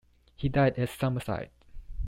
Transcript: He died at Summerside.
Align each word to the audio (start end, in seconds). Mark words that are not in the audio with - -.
He 0.35 0.49
died 0.49 0.79
at 0.79 0.89
Summerside. 0.89 1.51